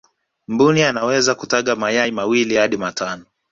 mbuni 0.47 0.83
anawezo 0.83 1.35
kutaga 1.35 1.75
mayai 1.75 2.11
mawili 2.11 2.55
hadi 2.55 2.77
matano 2.77 3.25